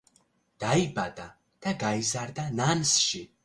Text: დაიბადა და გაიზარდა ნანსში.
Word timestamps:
დაიბადა 0.63 1.27
და 1.67 1.77
გაიზარდა 1.87 2.51
ნანსში. 2.65 3.27